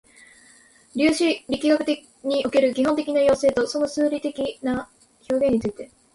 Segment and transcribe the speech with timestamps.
[0.95, 1.87] 量子力学
[2.23, 4.89] における基本的な要請とその数理的な
[5.29, 5.91] 表現について